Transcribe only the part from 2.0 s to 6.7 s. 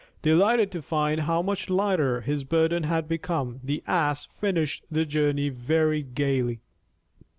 his burden had become, the Ass finished the journey very gayly.